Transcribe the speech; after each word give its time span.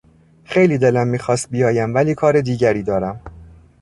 خیلی 0.43 0.77
دلم 0.77 1.07
میخواست 1.07 1.49
بیایم 1.49 1.93
ولی 1.95 2.15
کار 2.15 2.41
دیگری 2.41 2.83
دارم. 2.83 3.21